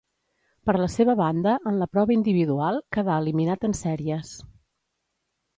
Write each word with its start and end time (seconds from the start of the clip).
Per 0.69 0.73
la 0.83 0.87
seva 0.93 1.15
banda 1.19 1.53
en 1.71 1.77
la 1.83 1.89
prova 1.97 2.15
individual 2.17 2.81
quedà 2.97 3.21
eliminat 3.25 3.71
en 3.71 3.79
sèries. 3.85 4.37